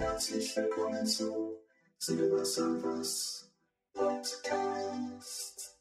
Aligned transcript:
Herzlich 0.00 0.56
willkommen 0.56 1.06
zu 1.06 1.58
Silbersurfers 1.98 3.52
Podcast. 3.92 5.76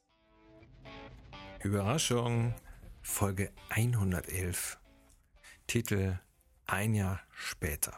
Überraschung, 1.63 2.53
Folge 3.01 3.53
111. 3.69 4.77
Titel 5.67 6.19
Ein 6.65 6.95
Jahr 6.95 7.21
später. 7.31 7.97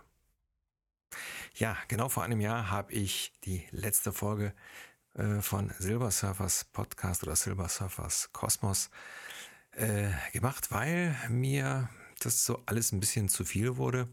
Ja, 1.55 1.75
genau 1.87 2.07
vor 2.07 2.21
einem 2.21 2.39
Jahr 2.39 2.69
habe 2.69 2.93
ich 2.93 3.33
die 3.43 3.65
letzte 3.71 4.13
Folge 4.13 4.53
äh, 5.15 5.41
von 5.41 5.73
Silver 5.79 6.11
Surfers 6.11 6.65
Podcast 6.65 7.23
oder 7.23 7.35
Silver 7.35 7.67
Surfers 7.67 8.29
Kosmos 8.31 8.91
äh, 9.71 10.11
gemacht, 10.33 10.69
weil 10.69 11.17
mir 11.29 11.89
das 12.19 12.45
so 12.45 12.61
alles 12.67 12.91
ein 12.91 12.99
bisschen 12.99 13.27
zu 13.27 13.43
viel 13.43 13.77
wurde. 13.77 14.07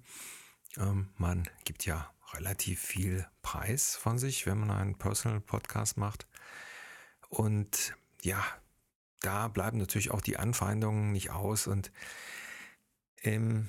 Ähm, 0.78 1.09
man 1.16 1.48
gibt 1.64 1.84
ja 1.87 2.10
relativ 2.32 2.80
viel 2.80 3.27
Preis 3.42 3.96
von 3.96 4.18
sich, 4.18 4.46
wenn 4.46 4.59
man 4.59 4.70
einen 4.70 4.98
Personal 4.98 5.41
Podcast 5.41 5.96
macht. 5.96 6.27
Und 7.28 7.95
ja, 8.23 8.42
da 9.20 9.48
bleiben 9.48 9.78
natürlich 9.78 10.10
auch 10.10 10.20
die 10.20 10.37
Anfeindungen 10.37 11.12
nicht 11.12 11.30
aus. 11.30 11.66
Und 11.66 11.91
ähm, 13.23 13.68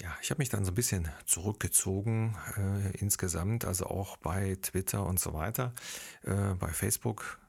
ja, 0.00 0.16
ich 0.22 0.30
habe 0.30 0.38
mich 0.38 0.48
dann 0.48 0.64
so 0.64 0.70
ein 0.70 0.76
bisschen 0.76 1.08
zurückgezogen 1.26 2.36
äh, 2.56 2.96
insgesamt, 2.98 3.64
also 3.64 3.86
auch 3.86 4.16
bei 4.18 4.56
Twitter 4.62 5.04
und 5.04 5.18
so 5.18 5.34
weiter. 5.34 5.74
Äh, 6.22 6.54
bei 6.54 6.72
Facebook, 6.72 7.40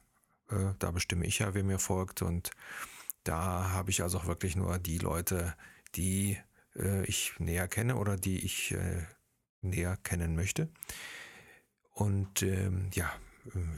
äh, 0.49 0.73
da 0.79 0.91
bestimme 0.91 1.25
ich 1.25 1.39
ja, 1.39 1.53
wer 1.53 1.63
mir 1.63 1.79
folgt. 1.79 2.21
Und 2.21 2.51
da 3.23 3.71
habe 3.71 3.91
ich 3.91 4.01
also 4.01 4.19
auch 4.19 4.25
wirklich 4.25 4.55
nur 4.55 4.79
die 4.79 4.97
Leute, 4.97 5.55
die 5.95 6.37
äh, 6.79 7.03
ich 7.05 7.33
näher 7.39 7.67
kenne 7.67 7.95
oder 7.97 8.17
die 8.17 8.43
ich 8.43 8.71
äh, 8.71 9.03
näher 9.61 9.97
kennen 9.97 10.35
möchte. 10.35 10.69
Und 11.93 12.43
ähm, 12.43 12.89
ja, 12.93 13.11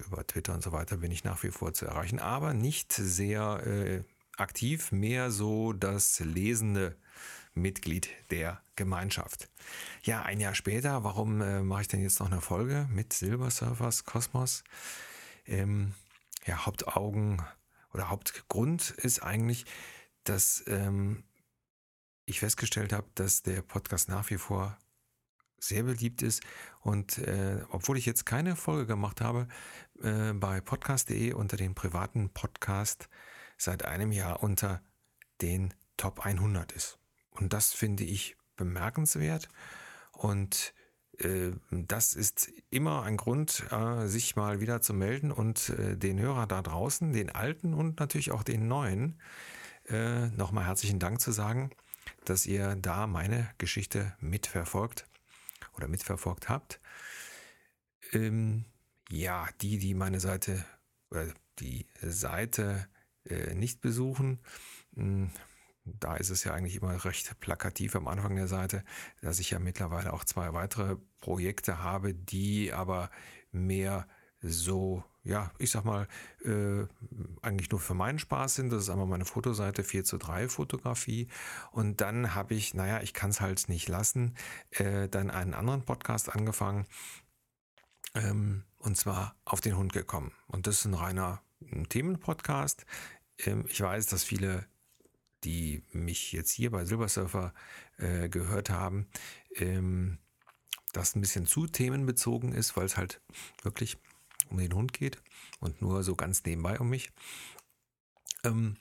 über 0.06 0.26
Twitter 0.26 0.54
und 0.54 0.64
so 0.64 0.72
weiter 0.72 0.98
bin 0.98 1.12
ich 1.12 1.24
nach 1.24 1.44
wie 1.44 1.52
vor 1.52 1.74
zu 1.74 1.86
erreichen, 1.86 2.20
aber 2.20 2.54
nicht 2.54 2.94
sehr 2.94 3.66
äh, 3.66 4.04
aktiv, 4.38 4.92
mehr 4.92 5.32
so 5.32 5.74
das 5.74 6.20
lesende 6.20 6.98
Mitglied 7.54 8.10
der 8.30 8.62
Gemeinschaft. 8.76 9.50
Ja, 10.04 10.22
ein 10.22 10.40
Jahr 10.40 10.56
später, 10.56 11.04
warum 11.04 11.42
äh, 11.42 11.62
mache 11.62 11.82
ich 11.82 11.88
denn 11.88 12.02
jetzt 12.02 12.20
noch 12.20 12.32
eine 12.32 12.42
Folge 12.42 12.88
mit 12.92 13.14
Silver 13.14 13.52
Surfers 13.52 14.06
Kosmos? 14.06 14.64
Ähm, 15.46 15.94
ja, 16.46 16.66
Hauptaugen 16.66 17.42
oder 17.94 18.10
Hauptgrund 18.10 18.92
ist 18.92 19.22
eigentlich, 19.22 19.66
dass 20.24 20.64
ähm, 20.68 21.24
ich 22.26 22.40
festgestellt 22.40 22.94
habe, 22.94 23.08
dass 23.16 23.44
der 23.44 23.62
Podcast 23.62 24.10
nach 24.10 24.30
wie 24.30 24.38
vor 24.38 24.78
sehr 25.58 25.84
beliebt 25.84 26.22
ist. 26.22 26.42
Und 26.82 27.18
äh, 27.20 27.64
obwohl 27.70 27.98
ich 27.98 28.06
jetzt 28.06 28.26
keine 28.26 28.56
Folge 28.56 28.88
gemacht 28.88 29.22
habe, 29.22 29.48
äh, 30.02 30.34
bei 30.34 30.60
podcast.de 30.60 31.34
unter 31.34 31.58
den 31.58 31.76
privaten 31.76 32.30
Podcast 32.30 33.10
seit 33.58 33.86
einem 33.86 34.12
Jahr 34.12 34.44
unter 34.44 34.82
den 35.42 35.74
Top 35.98 36.26
100 36.26 36.72
ist. 36.72 36.98
Und 37.30 37.54
das 37.54 37.74
finde 37.74 38.04
ich 38.04 38.36
bemerkenswert. 38.56 39.50
Und 40.14 40.74
äh, 41.20 41.52
das 41.70 42.14
ist 42.14 42.52
immer 42.70 43.04
ein 43.04 43.18
Grund, 43.18 43.66
äh, 43.72 44.08
sich 44.08 44.36
mal 44.36 44.62
wieder 44.62 44.82
zu 44.82 44.94
melden 44.94 45.32
und 45.32 45.70
äh, 45.70 45.96
den 45.98 46.20
Hörer 46.20 46.48
da 46.48 46.62
draußen, 46.62 47.14
den 47.14 47.30
alten 47.30 47.74
und 47.74 48.00
natürlich 48.00 48.32
auch 48.32 48.44
den 48.44 48.68
neuen, 48.68 49.20
äh, 49.88 50.28
nochmal 50.30 50.66
herzlichen 50.66 51.00
Dank 51.00 51.22
zu 51.22 51.32
sagen, 51.32 51.72
dass 52.26 52.46
ihr 52.46 52.76
da 52.76 53.08
meine 53.08 53.50
Geschichte 53.58 54.16
mitverfolgt 54.20 55.08
oder 55.74 55.88
mitverfolgt 55.88 56.50
habt. 56.50 56.80
Ähm, 58.14 58.66
ja, 59.10 59.48
die, 59.62 59.78
die 59.78 59.94
meine 59.94 60.20
Seite 60.20 60.66
oder 61.10 61.34
die 61.60 61.88
Seite 62.02 62.88
äh, 63.26 63.54
nicht 63.54 63.82
besuchen, 63.82 64.40
hm, 64.96 65.32
da 65.84 66.16
ist 66.16 66.30
es 66.30 66.44
ja 66.44 66.54
eigentlich 66.54 66.76
immer 66.76 67.04
recht 67.04 67.40
plakativ 67.40 67.96
am 67.96 68.08
Anfang 68.08 68.36
der 68.36 68.48
Seite, 68.48 68.84
dass 69.22 69.40
ich 69.40 69.52
ja 69.52 69.60
mittlerweile 69.60 70.14
auch 70.14 70.24
zwei 70.24 70.54
weitere 70.54 70.98
Projekte 71.20 71.80
habe, 71.80 72.14
die 72.14 72.72
aber 72.72 73.10
mehr 73.52 74.08
so, 74.42 75.04
ja, 75.24 75.52
ich 75.58 75.72
sag 75.72 75.86
mal, 75.86 76.08
äh, 76.44 76.86
eigentlich 77.42 77.72
nur 77.72 77.80
für 77.80 77.94
meinen 77.94 78.20
Spaß 78.20 78.56
sind. 78.56 78.72
Das 78.72 78.84
ist 78.84 78.90
einmal 78.90 79.08
meine 79.08 79.26
Fotoseite 79.26 79.84
4 79.84 80.04
zu 80.04 80.18
3 80.18 80.50
Fotografie. 80.50 81.28
Und 81.72 82.02
dann 82.02 82.36
habe 82.36 82.54
ich, 82.54 82.74
naja, 82.74 83.02
ich 83.02 83.14
kann 83.14 83.32
es 83.32 83.42
halt 83.42 83.68
nicht 83.70 83.90
lassen, 83.90 84.36
äh, 84.72 85.08
dann 85.10 85.30
einen 85.30 85.54
anderen 85.54 85.84
Podcast 85.84 86.34
angefangen. 86.34 86.86
Ähm, 88.14 88.64
und 88.78 88.98
zwar 88.98 89.36
auf 89.46 89.62
den 89.62 89.78
Hund 89.78 89.94
gekommen. 89.94 90.32
Und 90.48 90.68
das 90.68 90.80
ist 90.80 90.86
ein 90.86 90.94
reiner 90.94 91.42
Themenpodcast. 91.90 92.86
Ähm, 93.40 93.66
ich 93.70 93.82
weiß, 93.82 94.08
dass 94.08 94.24
viele 94.24 94.68
die 95.44 95.84
mich 95.92 96.32
jetzt 96.32 96.52
hier 96.52 96.72
bei 96.72 96.86
Silbersurfer 96.86 97.54
äh, 97.98 98.30
gehört 98.30 98.70
haben, 98.70 99.08
ähm, 99.56 100.20
das 100.94 101.16
ein 101.16 101.22
bisschen 101.22 101.46
zu 101.46 101.68
themenbezogen 101.68 102.54
ist, 102.54 102.76
weil 102.76 102.86
es 102.86 102.98
halt 102.98 103.22
wirklich 103.64 103.98
um 104.52 104.58
den 104.58 104.74
Hund 104.74 104.94
geht 104.94 105.22
und 105.60 105.82
nur 105.82 106.04
so 106.04 106.16
ganz 106.16 106.44
nebenbei 106.44 106.80
um 106.80 106.90
mich. 106.90 107.12
Ähm, 108.44 108.78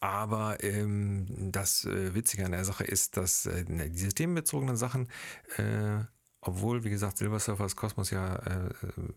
aber 0.00 0.62
ähm, 0.62 1.26
das 1.50 1.84
äh, 1.84 2.14
Witzige 2.14 2.44
an 2.44 2.52
der 2.52 2.64
Sache 2.64 2.84
ist, 2.84 3.16
dass 3.16 3.46
äh, 3.46 3.64
ne, 3.66 3.90
diese 3.90 4.10
themenbezogenen 4.10 4.76
Sachen, 4.76 5.08
äh, 5.56 6.04
obwohl, 6.40 6.84
wie 6.84 6.90
gesagt, 6.90 7.18
Silversurfers 7.18 7.74
Kosmos 7.74 8.10
ja 8.10 8.36
äh, 8.36 8.70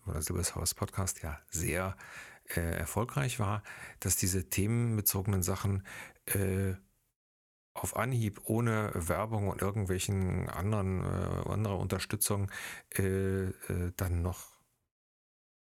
oder 0.07 0.22
Silversurfers 0.22 0.73
Podcast 0.73 1.22
ja 1.22 1.39
sehr 1.51 1.95
äh, 2.56 2.62
erfolgreich 2.62 3.39
war, 3.39 3.62
dass 4.00 4.16
diese 4.16 4.50
themenbezogenen 4.50 5.44
Sachen 5.44 5.85
äh, 6.25 6.73
auf 7.73 7.95
Anhieb 7.95 8.41
ohne 8.45 8.91
Werbung 8.95 9.47
und 9.47 9.62
irgendwelchen 9.62 10.50
anderen 10.50 11.01
äh, 11.01 11.50
anderer 11.50 11.79
Unterstützung 11.79 12.51
äh, 12.97 13.50
äh, 13.50 13.51
dann 13.95 14.22
noch 14.22 14.47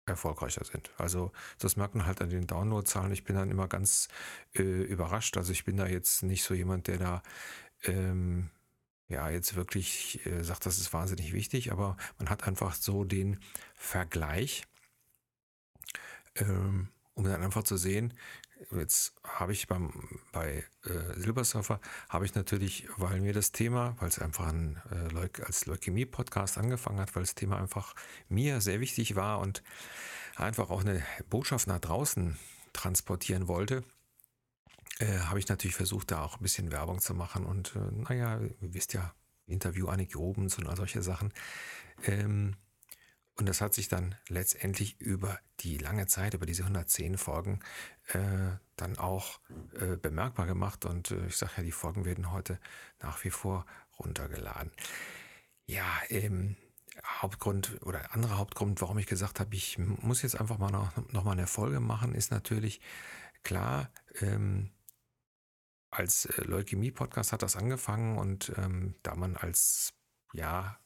erfolgreicher 0.10 0.66
sind. 0.66 0.92
Also 0.98 1.32
das 1.60 1.76
merkt 1.78 1.96
man 1.96 2.06
halt 2.06 2.22
an 2.22 2.30
den 2.30 2.48
Downloadzahlen. 2.48 3.12
Ich 3.12 3.24
bin 3.24 3.36
dann 3.36 3.52
immer 3.52 3.68
ganz 3.68 4.10
äh, 4.56 4.62
überrascht. 4.62 5.38
Also 5.38 5.52
ich 5.52 5.66
bin 5.66 5.78
da 5.78 5.88
jetzt 5.88 6.24
nicht 6.24 6.44
so 6.44 6.54
jemand, 6.54 6.88
der 6.88 6.98
da 6.98 7.24
ähm, 7.84 8.50
ja 9.08 9.30
jetzt 9.30 9.56
wirklich 9.56 10.26
äh, 10.26 10.44
sagt, 10.44 10.66
das 10.66 10.78
ist 10.78 10.94
wahnsinnig 10.94 11.34
wichtig, 11.34 11.72
aber 11.72 11.98
man 12.18 12.30
hat 12.30 12.48
einfach 12.48 12.76
so 12.76 13.04
den 13.04 13.40
Vergleich, 13.76 14.64
ähm, 16.36 16.90
um 17.14 17.24
dann 17.24 17.44
einfach 17.44 17.64
zu 17.64 17.78
sehen, 17.78 18.14
jetzt 18.72 19.14
habe 19.24 19.54
ich 19.54 19.68
beim, 19.68 19.92
bei 20.32 20.64
äh, 20.86 21.20
Silbersurfer, 21.20 21.80
habe 22.10 22.26
ich 22.26 22.36
natürlich, 22.36 22.88
weil 22.98 23.20
mir 23.22 23.34
das 23.34 23.52
Thema, 23.52 23.96
weil 24.00 24.10
es 24.10 24.20
einfach 24.20 24.48
ein, 24.48 24.82
äh, 24.92 25.44
als 25.44 25.66
Leukämie-Podcast 25.66 26.58
angefangen 26.58 27.00
hat, 27.00 27.16
weil 27.16 27.24
das 27.24 27.36
Thema 27.36 27.58
einfach 27.58 27.96
mir 28.28 28.62
sehr 28.62 28.80
wichtig 28.80 29.16
war 29.16 29.40
und 29.40 29.64
einfach 30.36 30.70
auch 30.70 30.82
eine 30.82 31.04
Botschaft 31.30 31.68
nach 31.68 31.80
draußen 31.80 32.38
transportieren 32.74 33.48
wollte, 33.48 33.84
äh, 35.00 35.20
habe 35.20 35.40
ich 35.40 35.48
natürlich 35.48 35.76
versucht, 35.76 36.12
da 36.12 36.22
auch 36.22 36.38
ein 36.38 36.44
bisschen 36.44 36.72
Werbung 36.72 37.00
zu 37.00 37.14
machen. 37.14 37.46
Und 37.46 37.76
äh, 37.76 37.80
naja, 38.10 38.40
ihr 38.40 38.74
wisst 38.74 38.94
ja, 38.94 39.14
Interview 39.48 39.88
Annik 39.88 40.16
Robens 40.16 40.58
und 40.58 40.68
all 40.68 40.76
solche 40.76 41.02
Sachen. 41.02 41.34
Ähm, 42.06 42.56
und 43.40 43.48
das 43.48 43.62
hat 43.62 43.74
sich 43.74 43.88
dann 43.88 44.16
letztendlich 44.28 45.00
über 45.00 45.40
die 45.62 45.78
lange 45.78 46.08
Zeit, 46.08 46.34
über 46.34 46.46
diese 46.46 46.64
110 46.64 47.18
Folgen, 47.18 47.62
äh, 48.10 48.58
dann 48.76 48.98
auch 48.98 49.40
äh, 49.80 49.96
bemerkbar 49.96 50.46
gemacht. 50.46 50.84
Und 50.84 51.12
äh, 51.12 51.28
ich 51.28 51.38
sage 51.38 51.54
ja, 51.58 51.64
die 51.64 51.72
Folgen 51.72 52.04
werden 52.04 52.34
heute 52.34 52.60
nach 53.02 53.24
wie 53.24 53.30
vor 53.30 53.66
runtergeladen. 53.98 54.72
Ja, 55.68 55.86
ähm, 56.10 56.58
Hauptgrund 57.06 57.80
oder 57.86 58.14
anderer 58.14 58.38
Hauptgrund, 58.38 58.82
warum 58.82 58.98
ich 58.98 59.08
gesagt 59.08 59.40
habe, 59.40 59.56
ich 59.56 59.78
muss 59.78 60.22
jetzt 60.22 60.38
einfach 60.38 60.58
mal 60.58 60.72
noch, 60.72 60.92
noch 61.14 61.24
mal 61.24 61.32
eine 61.32 61.48
Folge 61.48 61.80
machen, 61.80 62.16
ist 62.16 62.32
natürlich 62.32 62.82
klar, 63.44 63.90
ähm, 64.20 64.72
als 65.92 66.26
äh, 66.26 66.42
Leukämie-Podcast 66.42 67.32
hat 67.32 67.42
das 67.42 67.56
angefangen 67.56 68.18
und 68.18 68.52
ähm, 68.58 68.96
da 69.02 69.16
man 69.16 69.38
als 69.38 69.94
ja 70.34 70.78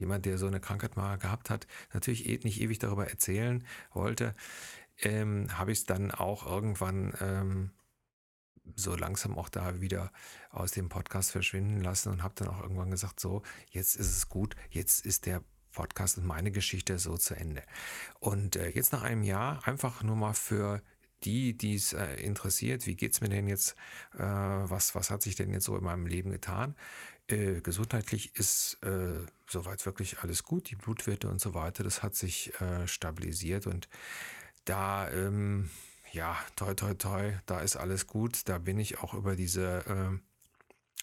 jemand, 0.00 0.26
der 0.26 0.38
so 0.38 0.46
eine 0.46 0.60
Krankheit 0.60 0.96
mal 0.96 1.16
gehabt 1.18 1.50
hat, 1.50 1.66
natürlich 1.92 2.28
eh 2.28 2.40
nicht 2.42 2.60
ewig 2.60 2.78
darüber 2.78 3.08
erzählen 3.08 3.64
wollte, 3.92 4.34
ähm, 4.98 5.46
habe 5.56 5.72
ich 5.72 5.78
es 5.78 5.84
dann 5.84 6.10
auch 6.10 6.46
irgendwann 6.46 7.14
ähm, 7.20 7.70
so 8.76 8.94
langsam 8.94 9.36
auch 9.36 9.48
da 9.48 9.80
wieder 9.80 10.12
aus 10.50 10.72
dem 10.72 10.88
Podcast 10.88 11.30
verschwinden 11.30 11.80
lassen 11.82 12.10
und 12.10 12.22
habe 12.22 12.34
dann 12.36 12.48
auch 12.48 12.60
irgendwann 12.60 12.90
gesagt, 12.90 13.20
so, 13.20 13.42
jetzt 13.70 13.96
ist 13.96 14.10
es 14.10 14.28
gut, 14.28 14.56
jetzt 14.70 15.04
ist 15.04 15.26
der 15.26 15.42
Podcast 15.72 16.18
und 16.18 16.26
meine 16.26 16.50
Geschichte 16.50 16.98
so 16.98 17.16
zu 17.16 17.34
Ende. 17.34 17.62
Und 18.18 18.56
äh, 18.56 18.70
jetzt 18.70 18.92
nach 18.92 19.02
einem 19.02 19.22
Jahr 19.22 19.66
einfach 19.66 20.02
nur 20.02 20.16
mal 20.16 20.34
für 20.34 20.82
die, 21.24 21.56
die 21.56 21.74
es 21.74 21.92
äh, 21.92 22.14
interessiert, 22.14 22.86
wie 22.86 22.96
geht's 22.96 23.20
mir 23.20 23.28
denn 23.28 23.46
jetzt, 23.46 23.76
äh, 24.14 24.22
was, 24.22 24.94
was 24.94 25.10
hat 25.10 25.22
sich 25.22 25.34
denn 25.34 25.52
jetzt 25.52 25.64
so 25.64 25.76
in 25.76 25.84
meinem 25.84 26.06
Leben 26.06 26.30
getan? 26.30 26.74
Äh, 27.28 27.60
gesundheitlich 27.60 28.34
ist 28.36 28.78
äh, 28.82 29.20
soweit 29.46 29.84
wirklich 29.86 30.20
alles 30.20 30.42
gut, 30.42 30.70
die 30.70 30.76
Blutwerte 30.76 31.28
und 31.28 31.40
so 31.40 31.54
weiter, 31.54 31.84
das 31.84 32.02
hat 32.02 32.14
sich 32.14 32.58
äh, 32.60 32.86
stabilisiert 32.88 33.66
und 33.66 33.88
da, 34.64 35.10
ähm, 35.10 35.70
ja, 36.12 36.36
toi, 36.56 36.74
toi, 36.74 36.94
toi, 36.94 37.32
da 37.46 37.60
ist 37.60 37.76
alles 37.76 38.06
gut, 38.06 38.48
da 38.48 38.58
bin 38.58 38.78
ich 38.78 38.98
auch 38.98 39.14
über 39.14 39.36
diese 39.36 39.84
äh, 39.86 40.18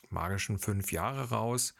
magischen 0.09 0.59
fünf 0.59 0.91
Jahre 0.91 1.29
raus, 1.29 1.73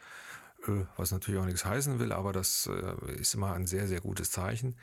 äh, 0.66 0.84
was 0.96 1.10
natürlich 1.12 1.40
auch 1.40 1.46
nichts 1.46 1.64
heißen 1.64 1.98
will, 1.98 2.12
aber 2.12 2.32
das 2.32 2.68
äh, 2.72 3.12
ist 3.14 3.34
immer 3.34 3.52
ein 3.52 3.66
sehr, 3.66 3.86
sehr 3.86 4.00
gutes 4.00 4.30
Zeichen. 4.30 4.76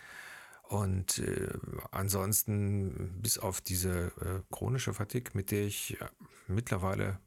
Und 0.67 1.19
äh, 1.19 1.53
ansonsten, 1.91 3.21
bis 3.21 3.37
auf 3.37 3.61
diese 3.61 4.11
äh, 4.21 4.41
chronische 4.51 4.93
Fatigue, 4.93 5.31
mit 5.33 5.51
der 5.51 5.65
ich 5.65 5.99
äh, 6.01 6.05
mittlerweile 6.47 7.19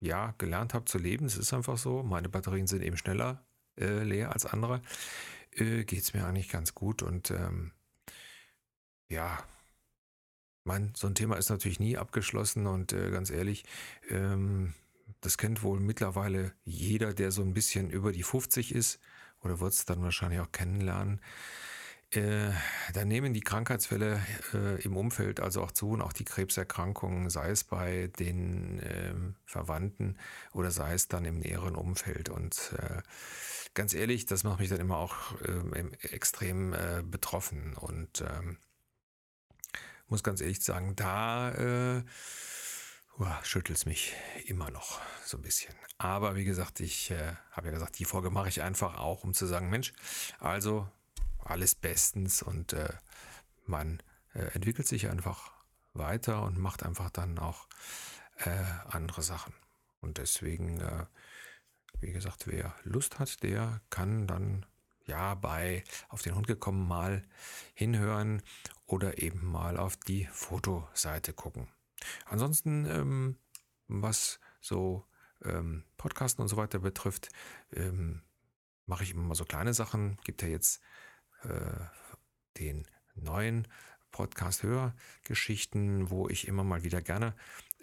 ja 0.00 0.34
gelernt 0.38 0.74
habe 0.74 0.84
zu 0.84 0.98
leben, 0.98 1.26
es 1.26 1.38
ist 1.38 1.54
einfach 1.54 1.78
so, 1.78 2.02
meine 2.02 2.28
Batterien 2.28 2.66
sind 2.66 2.82
eben 2.82 2.98
schneller 2.98 3.42
äh, 3.78 4.02
leer 4.02 4.32
als 4.32 4.44
andere, 4.44 4.82
äh, 5.52 5.84
geht 5.84 6.02
es 6.02 6.12
mir 6.12 6.26
eigentlich 6.26 6.50
ganz 6.50 6.74
gut. 6.74 7.02
Und 7.02 7.30
ähm, 7.30 7.72
ja, 9.08 9.42
mein, 10.64 10.92
so 10.96 11.06
ein 11.06 11.14
Thema 11.14 11.36
ist 11.36 11.48
natürlich 11.48 11.80
nie 11.80 11.96
abgeschlossen 11.96 12.66
und 12.66 12.92
äh, 12.92 13.10
ganz 13.10 13.30
ehrlich, 13.30 13.64
ähm, 14.10 14.74
das 15.20 15.38
kennt 15.38 15.62
wohl 15.62 15.80
mittlerweile 15.80 16.52
jeder, 16.64 17.14
der 17.14 17.30
so 17.30 17.42
ein 17.42 17.54
bisschen 17.54 17.90
über 17.90 18.12
die 18.12 18.22
50 18.22 18.74
ist 18.74 19.00
oder 19.40 19.60
wird 19.60 19.72
es 19.72 19.84
dann 19.84 20.02
wahrscheinlich 20.02 20.40
auch 20.40 20.52
kennenlernen. 20.52 21.20
Äh, 22.10 22.52
da 22.92 23.04
nehmen 23.04 23.34
die 23.34 23.40
Krankheitsfälle 23.40 24.20
äh, 24.54 24.80
im 24.82 24.96
Umfeld 24.96 25.40
also 25.40 25.62
auch 25.62 25.72
zu 25.72 25.90
und 25.90 26.02
auch 26.02 26.12
die 26.12 26.24
Krebserkrankungen, 26.24 27.30
sei 27.30 27.50
es 27.50 27.64
bei 27.64 28.10
den 28.18 28.78
äh, 28.80 29.14
Verwandten 29.44 30.16
oder 30.52 30.70
sei 30.70 30.94
es 30.94 31.08
dann 31.08 31.24
im 31.24 31.40
näheren 31.40 31.74
Umfeld. 31.74 32.28
Und 32.28 32.72
äh, 32.78 33.02
ganz 33.74 33.92
ehrlich, 33.92 34.26
das 34.26 34.44
macht 34.44 34.60
mich 34.60 34.68
dann 34.68 34.80
immer 34.80 34.98
auch 34.98 35.34
ähm, 35.46 35.92
extrem 36.00 36.72
äh, 36.74 37.02
betroffen 37.04 37.74
und 37.74 38.20
ähm, 38.20 38.58
muss 40.08 40.22
ganz 40.22 40.40
ehrlich 40.40 40.62
sagen, 40.62 40.94
da 40.94 41.96
äh, 41.96 42.04
schüttelt 43.42 43.78
es 43.78 43.86
mich 43.86 44.14
immer 44.44 44.70
noch 44.70 45.00
so 45.24 45.38
ein 45.38 45.42
bisschen. 45.42 45.74
Aber 45.98 46.36
wie 46.36 46.44
gesagt, 46.44 46.78
ich 46.78 47.10
äh, 47.10 47.32
habe 47.50 47.68
ja 47.68 47.72
gesagt, 47.72 47.98
die 47.98 48.04
Folge 48.04 48.30
mache 48.30 48.48
ich 48.48 48.62
einfach 48.62 48.98
auch, 48.98 49.24
um 49.24 49.34
zu 49.34 49.46
sagen, 49.46 49.70
Mensch, 49.70 49.92
also 50.38 50.88
alles 51.50 51.74
bestens 51.74 52.42
und 52.42 52.72
äh, 52.72 52.92
man 53.64 54.02
äh, 54.34 54.44
entwickelt 54.54 54.86
sich 54.86 55.08
einfach 55.08 55.52
weiter 55.94 56.42
und 56.42 56.58
macht 56.58 56.82
einfach 56.82 57.10
dann 57.10 57.38
auch 57.38 57.66
äh, 58.38 58.64
andere 58.88 59.22
Sachen. 59.22 59.54
Und 60.00 60.18
deswegen, 60.18 60.80
äh, 60.80 61.06
wie 62.00 62.12
gesagt, 62.12 62.46
wer 62.46 62.74
Lust 62.84 63.18
hat, 63.18 63.42
der 63.42 63.80
kann 63.90 64.26
dann 64.26 64.66
ja 65.06 65.34
bei 65.34 65.84
auf 66.08 66.22
den 66.22 66.34
Hund 66.34 66.46
gekommen 66.46 66.86
mal 66.86 67.22
hinhören 67.74 68.42
oder 68.86 69.18
eben 69.18 69.44
mal 69.46 69.76
auf 69.76 69.96
die 69.96 70.26
Fotoseite 70.26 71.32
gucken. 71.32 71.68
Ansonsten, 72.26 72.84
ähm, 72.86 73.38
was 73.88 74.40
so 74.60 75.06
ähm, 75.44 75.84
Podcasten 75.96 76.42
und 76.42 76.48
so 76.48 76.56
weiter 76.56 76.80
betrifft, 76.80 77.30
ähm, 77.72 78.22
mache 78.86 79.04
ich 79.04 79.12
immer 79.12 79.34
so 79.34 79.44
kleine 79.44 79.74
Sachen. 79.74 80.18
Gibt 80.24 80.42
ja 80.42 80.48
jetzt 80.48 80.80
äh, 81.48 82.58
den 82.58 82.86
neuen 83.14 83.68
Podcast 84.10 84.62
Hörgeschichten, 84.62 86.10
wo 86.10 86.28
ich 86.28 86.48
immer 86.48 86.64
mal 86.64 86.84
wieder 86.84 87.02
gerne 87.02 87.34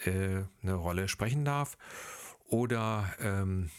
äh, 0.05 0.43
eine 0.61 0.73
Rolle 0.73 1.07
sprechen 1.07 1.45
darf. 1.45 1.77
Oder 2.47 3.13
ähm, 3.19 3.69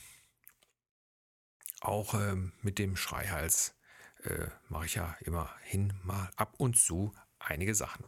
auch 1.81 2.15
ähm, 2.15 2.53
mit 2.63 2.79
dem 2.79 2.97
Schreihals 2.97 3.75
äh, 4.23 4.47
mache 4.69 4.87
ich 4.87 4.95
ja 4.95 5.17
immerhin 5.21 5.93
mal 6.03 6.31
ab 6.37 6.55
und 6.59 6.77
zu 6.79 7.13
einige 7.39 7.75
Sachen. 7.75 8.05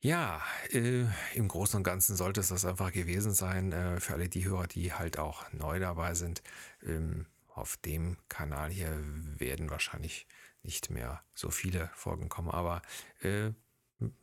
Ja, 0.00 0.40
äh, 0.70 1.04
im 1.34 1.48
Großen 1.48 1.78
und 1.78 1.82
Ganzen 1.82 2.16
sollte 2.16 2.40
es 2.40 2.48
das 2.48 2.64
einfach 2.64 2.92
gewesen 2.92 3.32
sein 3.32 3.72
äh, 3.72 3.98
für 3.98 4.14
alle 4.14 4.28
die 4.28 4.44
Hörer, 4.44 4.66
die 4.66 4.92
halt 4.92 5.18
auch 5.18 5.50
neu 5.52 5.80
dabei 5.80 6.14
sind. 6.14 6.42
Ähm, 6.82 7.26
auf 7.56 7.76
dem 7.78 8.16
Kanal 8.28 8.70
hier 8.70 8.92
werden 9.38 9.70
wahrscheinlich 9.70 10.26
nicht 10.62 10.90
mehr 10.90 11.22
so 11.34 11.50
viele 11.50 11.90
Folgen 11.94 12.28
kommen, 12.28 12.50
aber 12.50 12.82
äh, 13.22 13.52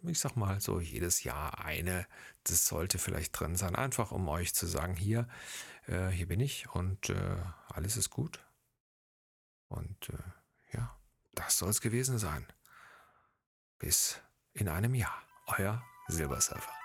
ich 0.03 0.19
sag 0.19 0.35
mal 0.35 0.59
so 0.59 0.79
jedes 0.79 1.23
Jahr 1.23 1.65
eine, 1.65 2.05
das 2.43 2.65
sollte 2.67 2.99
vielleicht 2.99 3.39
drin 3.39 3.55
sein, 3.55 3.75
einfach 3.75 4.11
um 4.11 4.27
euch 4.29 4.53
zu 4.53 4.67
sagen, 4.67 4.95
hier, 4.95 5.27
äh, 5.87 6.09
hier 6.09 6.27
bin 6.27 6.39
ich 6.39 6.69
und 6.69 7.09
äh, 7.09 7.37
alles 7.69 7.97
ist 7.97 8.11
gut. 8.11 8.39
Und 9.67 10.09
äh, 10.09 10.77
ja, 10.77 10.95
das 11.33 11.57
soll 11.57 11.69
es 11.69 11.81
gewesen 11.81 12.19
sein. 12.19 12.45
Bis 13.79 14.19
in 14.53 14.69
einem 14.69 14.93
Jahr. 14.93 15.23
Euer 15.47 15.83
Silbersurfer. 16.07 16.82